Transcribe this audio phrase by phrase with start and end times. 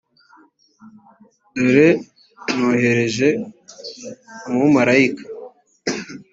[1.57, 1.89] dore
[2.57, 3.29] nohereje
[4.49, 5.25] umumarayika